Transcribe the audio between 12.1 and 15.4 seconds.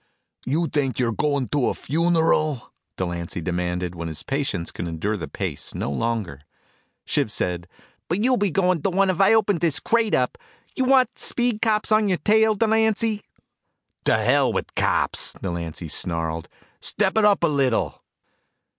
tail, Delancy?" "To hell with the cops,"